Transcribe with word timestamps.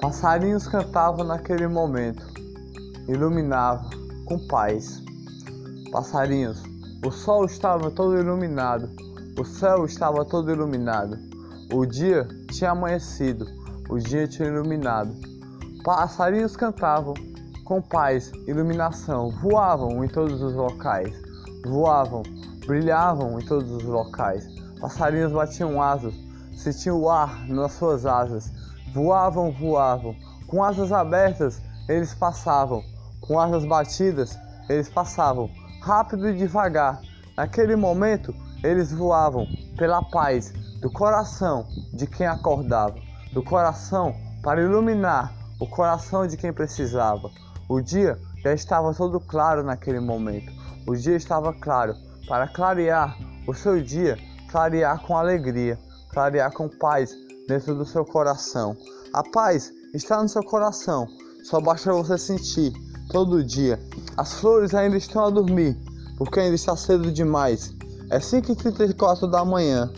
Passarinhos 0.00 0.66
cantavam 0.66 1.26
naquele 1.26 1.66
momento, 1.66 2.26
iluminava 3.06 3.90
com 4.24 4.38
paz. 4.46 5.02
Passarinhos, 5.92 6.62
o 7.04 7.10
sol 7.10 7.44
estava 7.44 7.90
todo 7.90 8.18
iluminado, 8.18 8.88
o 9.38 9.44
céu 9.44 9.84
estava 9.84 10.24
todo 10.24 10.50
iluminado, 10.50 11.18
o 11.70 11.84
dia 11.84 12.26
tinha 12.50 12.70
amanhecido, 12.70 13.46
o 13.90 13.98
dia 13.98 14.26
tinha 14.26 14.48
iluminado. 14.48 15.14
Passarinhos 15.84 16.56
cantavam 16.56 17.12
com 17.66 17.82
paz, 17.82 18.32
iluminação, 18.46 19.30
voavam 19.42 20.02
em 20.02 20.08
todos 20.08 20.40
os 20.40 20.54
locais, 20.54 21.14
voavam, 21.66 22.22
brilhavam 22.66 23.38
em 23.38 23.44
todos 23.44 23.70
os 23.70 23.84
locais. 23.84 24.46
Passarinhos 24.80 25.32
batiam 25.32 25.82
asas, 25.82 26.14
sentiam 26.56 26.98
o 26.98 27.10
ar 27.10 27.46
nas 27.50 27.72
suas 27.72 28.06
asas, 28.06 28.50
voavam, 28.92 29.52
voavam, 29.52 30.14
com 30.46 30.62
asas 30.62 30.92
abertas 30.92 31.60
eles 31.88 32.14
passavam, 32.14 32.82
com 33.20 33.38
asas 33.38 33.64
batidas 33.64 34.38
eles 34.68 34.88
passavam, 34.88 35.50
rápido 35.82 36.28
e 36.28 36.36
devagar. 36.36 37.00
Naquele 37.36 37.76
momento 37.76 38.34
eles 38.62 38.92
voavam 38.92 39.46
pela 39.76 40.02
paz 40.02 40.52
do 40.80 40.90
coração 40.90 41.66
de 41.92 42.06
quem 42.06 42.26
acordava, 42.26 42.96
do 43.32 43.42
coração 43.42 44.14
para 44.42 44.62
iluminar 44.62 45.32
o 45.58 45.66
coração 45.66 46.26
de 46.26 46.36
quem 46.36 46.52
precisava. 46.52 47.30
O 47.68 47.80
dia 47.80 48.18
já 48.42 48.52
estava 48.52 48.94
todo 48.94 49.20
claro 49.20 49.62
naquele 49.62 50.00
momento. 50.00 50.52
O 50.86 50.96
dia 50.96 51.16
estava 51.16 51.52
claro 51.52 51.94
para 52.26 52.48
clarear 52.48 53.16
o 53.46 53.54
seu 53.54 53.80
dia, 53.80 54.18
clarear 54.50 55.00
com 55.02 55.16
alegria, 55.16 55.78
clarear 56.12 56.52
com 56.52 56.68
paz 56.68 57.16
dentro 57.46 57.74
do 57.74 57.84
seu 57.84 58.04
coração. 58.04 58.76
A 59.12 59.22
paz 59.22 59.72
está 59.94 60.22
no 60.22 60.28
seu 60.28 60.42
coração, 60.42 61.06
só 61.44 61.60
basta 61.60 61.92
você 61.92 62.16
sentir 62.16 62.72
todo 63.10 63.42
dia. 63.42 63.80
As 64.16 64.34
flores 64.34 64.74
ainda 64.74 64.96
estão 64.96 65.24
a 65.24 65.30
dormir, 65.30 65.76
porque 66.16 66.40
ainda 66.40 66.54
está 66.54 66.76
cedo 66.76 67.10
demais. 67.10 67.74
É 68.10 68.18
5h34 68.18 69.30
da 69.30 69.44
manhã 69.44 69.90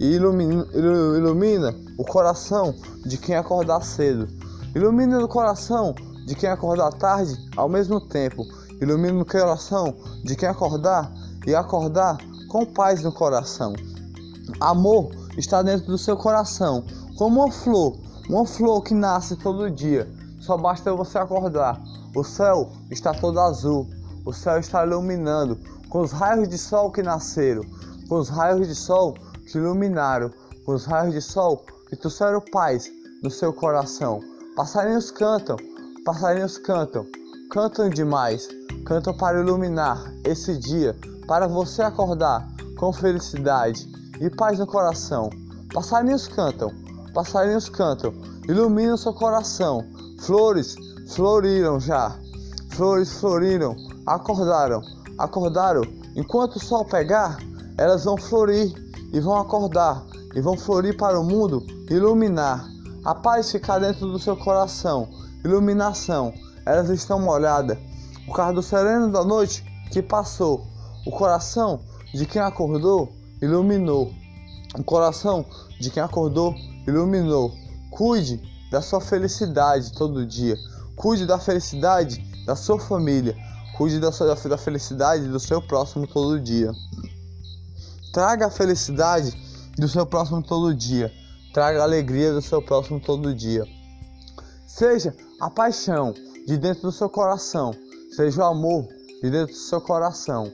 e 0.00 0.14
ilumina, 0.14 0.66
ilumina 0.74 1.74
o 1.96 2.04
coração 2.04 2.74
de 3.04 3.16
quem 3.16 3.36
acordar 3.36 3.82
cedo. 3.82 4.28
Ilumina 4.74 5.18
o 5.22 5.28
coração 5.28 5.94
de 6.26 6.34
quem 6.34 6.48
acordar 6.48 6.92
tarde 6.92 7.36
ao 7.56 7.68
mesmo 7.68 8.00
tempo. 8.00 8.44
Ilumina 8.80 9.20
o 9.20 9.24
coração 9.24 9.94
de 10.22 10.36
quem 10.36 10.48
acordar 10.48 11.12
e 11.46 11.54
acordar 11.54 12.18
com 12.48 12.64
paz 12.64 13.02
no 13.02 13.12
coração. 13.12 13.74
Amor 14.60 15.10
está 15.38 15.62
dentro 15.62 15.86
do 15.86 15.96
seu 15.96 16.16
coração, 16.16 16.84
como 17.16 17.40
uma 17.40 17.50
flor, 17.50 17.96
uma 18.28 18.44
flor 18.44 18.82
que 18.82 18.92
nasce 18.92 19.36
todo 19.36 19.70
dia. 19.70 20.10
Só 20.40 20.56
basta 20.56 20.92
você 20.92 21.16
acordar. 21.16 21.80
O 22.14 22.24
céu 22.24 22.68
está 22.90 23.14
todo 23.14 23.38
azul, 23.38 23.86
o 24.26 24.32
céu 24.32 24.58
está 24.58 24.84
iluminando 24.84 25.56
com 25.88 26.00
os 26.00 26.10
raios 26.10 26.48
de 26.48 26.58
sol 26.58 26.90
que 26.90 27.02
nasceram, 27.02 27.62
com 28.08 28.16
os 28.16 28.28
raios 28.28 28.66
de 28.66 28.74
sol 28.74 29.14
que 29.46 29.56
iluminaram, 29.56 30.30
com 30.66 30.72
os 30.72 30.84
raios 30.84 31.14
de 31.14 31.22
sol 31.22 31.64
que 31.88 31.96
trouxeram 31.96 32.42
paz 32.52 32.90
no 33.22 33.30
seu 33.30 33.52
coração. 33.52 34.20
Passarinhos 34.56 35.10
cantam, 35.12 35.56
passarinhos 36.04 36.58
cantam, 36.58 37.06
cantam 37.50 37.88
demais, 37.88 38.48
cantam 38.84 39.16
para 39.16 39.40
iluminar 39.40 40.12
esse 40.24 40.58
dia, 40.58 40.96
para 41.28 41.46
você 41.46 41.82
acordar 41.82 42.46
com 42.76 42.92
felicidade 42.92 43.87
e 44.20 44.30
paz 44.30 44.58
no 44.58 44.66
coração. 44.66 45.30
Passarinhos 45.72 46.28
cantam, 46.28 46.72
passarinhos 47.14 47.68
cantam, 47.68 48.12
iluminam 48.48 48.96
seu 48.96 49.12
coração. 49.12 49.84
Flores 50.20 50.76
floriram 51.08 51.78
já, 51.78 52.16
flores 52.70 53.12
floriram, 53.20 53.76
acordaram, 54.06 54.82
acordaram. 55.18 55.82
Enquanto 56.16 56.56
o 56.56 56.64
sol 56.64 56.84
pegar, 56.84 57.38
elas 57.76 58.04
vão 58.04 58.16
florir 58.16 58.72
e 59.12 59.20
vão 59.20 59.36
acordar 59.36 60.04
e 60.34 60.40
vão 60.40 60.56
florir 60.56 60.96
para 60.96 61.18
o 61.18 61.24
mundo, 61.24 61.64
iluminar. 61.88 62.66
A 63.04 63.14
paz 63.14 63.50
ficar 63.50 63.78
dentro 63.78 64.10
do 64.10 64.18
seu 64.18 64.36
coração 64.36 65.08
iluminação, 65.44 66.32
elas 66.64 66.88
estão 66.90 67.18
molhadas. 67.20 67.78
O 68.26 68.32
carro 68.32 68.62
sereno 68.62 69.10
da 69.10 69.24
noite 69.24 69.64
que 69.90 70.02
passou, 70.02 70.66
o 71.06 71.10
coração 71.10 71.80
de 72.12 72.26
quem 72.26 72.42
acordou 72.42 73.12
iluminou. 73.40 74.12
O 74.78 74.84
coração 74.84 75.44
de 75.80 75.90
quem 75.90 76.02
acordou 76.02 76.54
iluminou. 76.86 77.52
Cuide 77.90 78.40
da 78.70 78.80
sua 78.80 79.00
felicidade 79.00 79.92
todo 79.92 80.26
dia. 80.26 80.56
Cuide 80.96 81.26
da 81.26 81.38
felicidade 81.38 82.18
da 82.44 82.54
sua 82.56 82.78
família. 82.78 83.36
Cuide 83.76 84.00
da, 84.00 84.10
sua, 84.10 84.34
da 84.34 84.58
felicidade 84.58 85.28
do 85.28 85.38
seu 85.38 85.62
próximo 85.62 86.06
todo 86.06 86.40
dia. 86.40 86.72
Traga 88.12 88.46
a 88.46 88.50
felicidade 88.50 89.36
do 89.76 89.88
seu 89.88 90.04
próximo 90.04 90.42
todo 90.42 90.74
dia. 90.74 91.12
Traga 91.52 91.80
a 91.80 91.84
alegria 91.84 92.32
do 92.32 92.42
seu 92.42 92.60
próximo 92.60 93.00
todo 93.00 93.34
dia. 93.34 93.64
Seja 94.66 95.14
a 95.40 95.48
paixão 95.48 96.14
de 96.46 96.56
dentro 96.56 96.82
do 96.82 96.92
seu 96.92 97.08
coração, 97.08 97.74
seja 98.14 98.40
o 98.40 98.44
amor 98.44 98.86
de 99.22 99.30
dentro 99.30 99.52
do 99.52 99.58
seu 99.58 99.80
coração, 99.80 100.50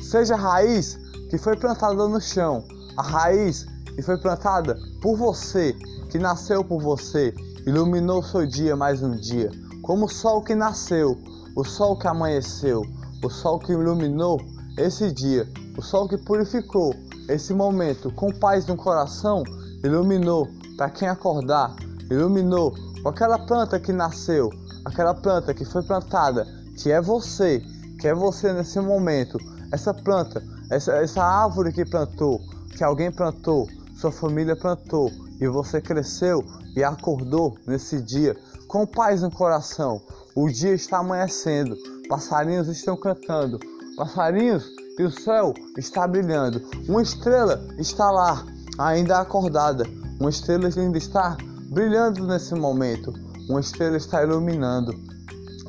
seja 0.00 0.34
a 0.34 0.38
raiz 0.38 0.98
que 1.30 1.38
foi 1.38 1.56
plantada 1.56 2.06
no 2.08 2.20
chão, 2.20 2.64
a 2.96 3.02
raiz 3.02 3.66
que 3.94 4.02
foi 4.02 4.18
plantada 4.18 4.78
por 5.00 5.16
você, 5.16 5.74
que 6.10 6.18
nasceu 6.18 6.64
por 6.64 6.80
você, 6.80 7.34
iluminou 7.66 8.22
seu 8.22 8.46
dia 8.46 8.76
mais 8.76 9.02
um 9.02 9.16
dia, 9.16 9.50
como 9.82 10.06
o 10.06 10.08
sol 10.08 10.42
que 10.42 10.54
nasceu, 10.54 11.18
o 11.56 11.64
sol 11.64 11.96
que 11.96 12.06
amanheceu, 12.06 12.82
o 13.22 13.30
sol 13.30 13.58
que 13.58 13.72
iluminou 13.72 14.40
esse 14.78 15.12
dia, 15.12 15.48
o 15.76 15.82
sol 15.82 16.08
que 16.08 16.16
purificou 16.18 16.94
esse 17.28 17.54
momento 17.54 18.10
com 18.12 18.30
paz 18.32 18.66
no 18.66 18.76
coração, 18.76 19.42
iluminou 19.84 20.48
para 20.76 20.90
quem 20.90 21.08
acordar, 21.08 21.74
iluminou 22.10 22.74
com 23.02 23.08
aquela 23.08 23.38
planta 23.38 23.78
que 23.78 23.92
nasceu, 23.92 24.50
aquela 24.84 25.14
planta 25.14 25.54
que 25.54 25.64
foi 25.64 25.82
plantada, 25.82 26.46
que 26.76 26.90
é 26.90 27.00
você, 27.00 27.62
que 28.00 28.08
é 28.08 28.14
você 28.14 28.52
nesse 28.52 28.80
momento, 28.80 29.38
essa 29.72 29.94
planta, 29.94 30.42
essa, 30.70 30.92
essa 30.92 31.24
árvore 31.24 31.72
que 31.72 31.84
plantou, 31.84 32.40
que 32.76 32.84
alguém 32.84 33.10
plantou, 33.10 33.66
sua 33.96 34.12
família 34.12 34.54
plantou 34.54 35.10
e 35.40 35.48
você 35.48 35.80
cresceu 35.80 36.44
e 36.76 36.84
acordou 36.84 37.56
nesse 37.66 38.00
dia 38.00 38.36
com 38.68 38.86
paz 38.86 39.22
no 39.22 39.30
coração. 39.30 40.00
O 40.34 40.48
dia 40.48 40.74
está 40.74 40.98
amanhecendo, 40.98 41.76
passarinhos 42.08 42.68
estão 42.68 42.96
cantando, 42.96 43.58
passarinhos 43.96 44.64
e 44.98 45.02
o 45.02 45.10
céu 45.10 45.54
está 45.76 46.06
brilhando. 46.06 46.62
Uma 46.88 47.02
estrela 47.02 47.60
está 47.78 48.10
lá, 48.10 48.44
ainda 48.78 49.20
acordada. 49.20 49.84
Uma 50.20 50.30
estrela 50.30 50.68
ainda 50.76 50.98
está 50.98 51.36
brilhando 51.70 52.26
nesse 52.26 52.54
momento. 52.54 53.12
Uma 53.48 53.60
estrela 53.60 53.96
está 53.96 54.22
iluminando. 54.22 54.94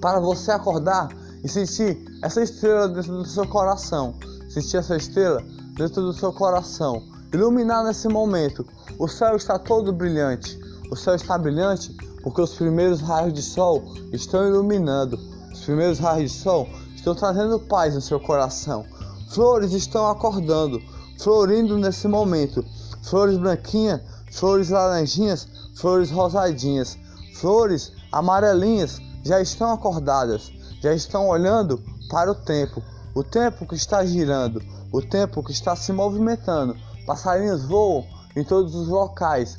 Para 0.00 0.20
você 0.20 0.50
acordar 0.50 1.08
e 1.42 1.48
sentir 1.48 2.04
essa 2.26 2.42
estrela 2.42 2.88
dentro 2.88 3.18
do 3.18 3.24
seu 3.24 3.46
coração. 3.46 4.14
Sentir 4.48 4.78
essa 4.78 4.96
estrela 4.96 5.42
dentro 5.74 6.02
do 6.02 6.12
seu 6.12 6.32
coração. 6.32 7.02
Iluminar 7.32 7.84
nesse 7.84 8.08
momento. 8.08 8.66
O 8.98 9.06
céu 9.08 9.36
está 9.36 9.58
todo 9.58 9.92
brilhante. 9.92 10.58
O 10.90 10.96
céu 10.96 11.14
está 11.14 11.38
brilhante 11.38 11.96
porque 12.22 12.40
os 12.40 12.54
primeiros 12.54 13.00
raios 13.00 13.32
de 13.32 13.42
sol 13.42 13.84
estão 14.12 14.46
iluminando. 14.46 15.18
Os 15.52 15.60
primeiros 15.60 15.98
raios 15.98 16.32
de 16.32 16.38
sol 16.38 16.68
estão 16.94 17.14
trazendo 17.14 17.58
paz 17.60 17.94
no 17.94 18.00
seu 18.00 18.18
coração. 18.18 18.84
Flores 19.28 19.72
estão 19.72 20.08
acordando, 20.08 20.82
florindo 21.18 21.78
nesse 21.78 22.08
momento. 22.08 22.64
Flores 23.02 23.38
branquinhas, 23.38 24.00
flores 24.32 24.70
laranjinhas 24.70 25.46
flores 25.76 26.10
rosadinhas, 26.10 26.98
flores 27.34 27.92
amarelinhas 28.10 28.98
já 29.22 29.40
estão 29.40 29.72
acordadas, 29.72 30.50
já 30.86 30.94
estão 30.94 31.28
olhando 31.28 31.82
para 32.08 32.30
o 32.30 32.34
tempo, 32.34 32.80
o 33.12 33.24
tempo 33.24 33.66
que 33.66 33.74
está 33.74 34.04
girando, 34.04 34.62
o 34.92 35.02
tempo 35.02 35.42
que 35.42 35.50
está 35.50 35.74
se 35.74 35.92
movimentando. 35.92 36.76
Passarinhos 37.04 37.64
voam 37.64 38.06
em 38.36 38.44
todos 38.44 38.72
os 38.76 38.86
locais, 38.86 39.58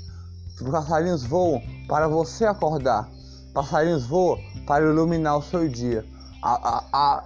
passarinhos 0.71 1.23
voam 1.23 1.61
para 1.85 2.07
você 2.07 2.45
acordar, 2.45 3.09
passarinhos 3.53 4.05
voam 4.05 4.39
para 4.65 4.85
iluminar 4.85 5.37
o 5.37 5.41
seu 5.41 5.67
dia. 5.67 6.05
A, 6.41 6.85
a, 6.93 7.23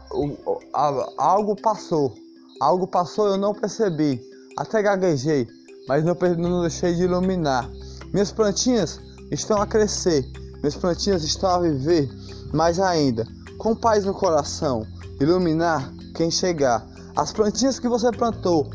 a, 0.73 1.07
algo 1.19 1.55
passou, 1.55 2.15
algo 2.59 2.87
passou 2.87 3.27
eu 3.27 3.37
não 3.37 3.53
percebi, 3.53 4.19
até 4.57 4.81
gaguejei, 4.81 5.47
mas 5.87 6.03
não, 6.03 6.17
não 6.39 6.61
deixei 6.61 6.95
de 6.95 7.03
iluminar. 7.03 7.69
Minhas 8.11 8.31
plantinhas 8.31 8.99
estão 9.29 9.61
a 9.61 9.67
crescer, 9.67 10.25
minhas 10.55 10.75
plantinhas 10.75 11.23
estão 11.23 11.51
a 11.51 11.59
viver 11.59 12.09
mais 12.51 12.79
ainda, 12.79 13.27
com 13.61 13.75
paz 13.75 14.05
no 14.05 14.13
coração, 14.15 14.87
iluminar 15.19 15.93
quem 16.15 16.31
chegar. 16.31 16.83
As 17.15 17.31
plantinhas 17.31 17.77
que 17.77 17.87
você 17.87 18.09
plantou, 18.09 18.67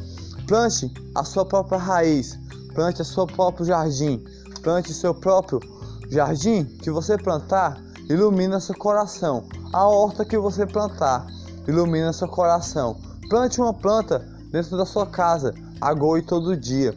plante 0.46 0.94
a 1.12 1.24
sua 1.24 1.44
própria 1.44 1.76
raiz, 1.76 2.38
plante 2.72 3.02
o 3.02 3.04
seu 3.04 3.26
próprio 3.26 3.66
jardim, 3.66 4.24
plante 4.62 4.94
seu 4.94 5.12
próprio, 5.12 5.58
jardim 6.08 6.64
que 6.64 6.88
você 6.88 7.18
plantar 7.18 7.82
ilumina 8.08 8.60
seu 8.60 8.76
coração. 8.76 9.48
A 9.72 9.88
horta 9.88 10.24
que 10.24 10.38
você 10.38 10.64
plantar 10.64 11.26
ilumina 11.66 12.12
seu 12.12 12.28
coração. 12.28 12.96
Plante 13.28 13.60
uma 13.60 13.74
planta 13.74 14.20
dentro 14.52 14.76
da 14.76 14.86
sua 14.86 15.06
casa, 15.06 15.52
agoe 15.80 16.22
todo 16.22 16.56
dia. 16.56 16.96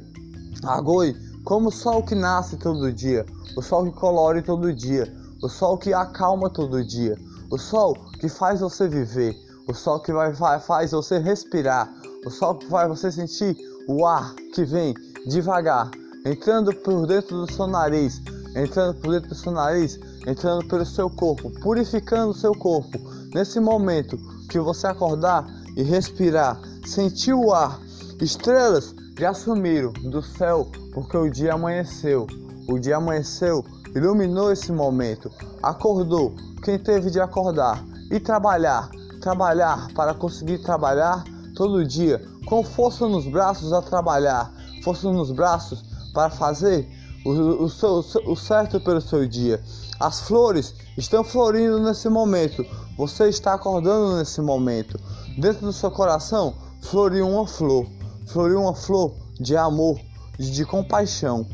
Agoe 0.63 1.15
como 1.44 1.69
o 1.69 1.71
sol 1.71 2.03
que 2.03 2.13
nasce 2.13 2.56
todo 2.56 2.94
dia, 2.94 3.25
o 3.57 3.63
sol 3.63 3.86
que 3.86 3.97
colore 3.97 4.44
todo 4.44 4.71
dia, 4.71 5.12
o 5.41 5.50
sol 5.50 5.75
que 5.75 5.91
acalma 5.91 6.51
todo 6.51 6.86
dia, 6.86 7.18
o 7.51 7.57
sol 7.57 7.96
que 8.19 8.30
faz 8.30 8.60
você 8.60 8.88
viver, 8.88 9.36
o 9.68 9.74
sol 9.74 10.00
que 10.00 10.12
vai, 10.12 10.31
vai 10.31 10.60
faz 10.60 10.92
você 10.92 11.18
respirar, 11.19 11.92
o 12.25 12.30
sol 12.30 12.56
que 12.56 12.68
faz 12.68 12.88
você 12.88 13.12
sentir 13.12 13.57
o 13.88 14.06
ar 14.06 14.34
que 14.54 14.63
vem 14.63 14.94
devagar, 15.28 15.90
entrando 16.25 16.74
por 16.74 17.07
dentro 17.07 17.46
do 17.46 17.51
seu 17.51 17.68
nariz, 17.68 18.22
entrando 18.56 18.96
por 18.96 19.12
dentro 19.12 19.30
do 19.30 19.36
seu 19.36 19.51
nariz, 19.51 20.00
entrando 20.28 20.68
pelo 20.68 20.86
seu 20.86 21.10
corpo, 21.10 21.50
purificando 21.62 22.31
o 22.31 22.36
seu 22.36 22.54
corpo. 22.54 23.00
Nesse 23.34 23.60
momento 23.60 24.18
que 24.50 24.60
você 24.60 24.88
acordar 24.88 25.46
e 25.75 25.84
respirar, 25.84 26.60
sentir 26.86 27.34
o 27.34 27.54
ar, 27.54 27.80
estrelas 28.22 28.94
já 29.18 29.34
sumiram 29.34 29.92
do 29.94 30.22
céu 30.22 30.68
porque 30.94 31.18
o 31.18 31.30
dia 31.30 31.54
amanheceu. 31.54 32.28
O 32.68 32.78
dia 32.78 32.98
amanheceu, 32.98 33.63
iluminou 33.95 34.51
esse 34.51 34.71
momento. 34.71 35.31
Acordou 35.62 36.36
quem 36.63 36.77
teve 36.77 37.09
de 37.09 37.19
acordar 37.19 37.83
e 38.12 38.19
trabalhar, 38.19 38.89
trabalhar 39.21 39.88
para 39.94 40.13
conseguir 40.13 40.59
trabalhar 40.59 41.24
todo 41.56 41.86
dia 41.86 42.21
com 42.45 42.63
força 42.63 43.07
nos 43.07 43.27
braços 43.27 43.74
a 43.74 43.81
trabalhar, 43.81 44.51
força 44.83 45.12
nos 45.12 45.31
braços 45.31 45.83
para 46.13 46.30
fazer 46.30 46.88
o, 47.25 47.63
o, 47.63 47.69
seu, 47.69 48.03
o 48.25 48.36
certo 48.36 48.80
pelo 48.80 49.01
seu 49.01 49.27
dia. 49.27 49.62
As 50.00 50.21
flores 50.21 50.74
estão 50.97 51.24
florindo 51.24 51.80
nesse 51.80 52.07
momento. 52.09 52.65
Você 52.97 53.27
está 53.27 53.53
acordando 53.53 54.18
nesse 54.18 54.41
momento. 54.41 55.00
Dentro 55.38 55.65
do 55.65 55.74
seu 55.74 55.91
coração 55.91 56.53
floriu 56.81 57.27
uma 57.27 57.45
flor. 57.45 57.86
Floriu 58.25 58.62
uma 58.62 58.74
flor 58.74 59.13
de 59.39 59.57
amor, 59.57 60.00
de, 60.38 60.51
de 60.51 60.65
compaixão. 60.65 61.45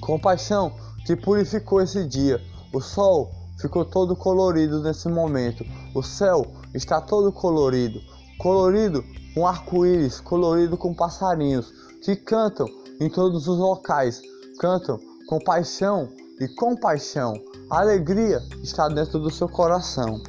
Compaixão 0.00 0.72
que 1.06 1.16
purificou 1.16 1.80
esse 1.80 2.06
dia. 2.06 2.40
O 2.72 2.80
sol 2.80 3.30
ficou 3.60 3.84
todo 3.84 4.16
colorido 4.16 4.82
nesse 4.82 5.08
momento. 5.08 5.64
O 5.94 6.02
céu 6.02 6.46
está 6.74 7.00
todo 7.00 7.32
colorido. 7.32 8.00
Colorido 8.38 9.04
com 9.34 9.46
arco-íris, 9.46 10.20
colorido 10.20 10.76
com 10.76 10.94
passarinhos 10.94 11.72
que 12.02 12.16
cantam 12.16 12.66
em 13.00 13.08
todos 13.08 13.46
os 13.46 13.58
locais 13.58 14.20
cantam 14.60 15.00
com 15.26 15.38
paixão 15.38 16.06
e 16.38 16.46
compaixão. 16.48 17.32
A 17.70 17.80
alegria 17.80 18.42
está 18.62 18.88
dentro 18.88 19.18
do 19.18 19.30
seu 19.30 19.48
coração. 19.48 20.20